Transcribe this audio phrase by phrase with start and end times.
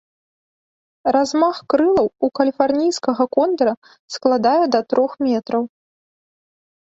[1.15, 3.73] Размах крылаў у каліфарнійскага кондара
[4.15, 5.63] складае да трох метраў.